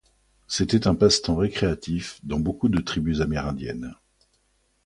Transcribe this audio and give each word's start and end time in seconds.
C’était 0.47 0.87
un 0.87 0.95
passe-temps 0.95 1.35
récréatif 1.35 2.19
dans 2.23 2.39
beaucoup 2.39 2.69
de 2.69 2.81
tribus 2.81 3.21
amérindiennes. 3.21 3.93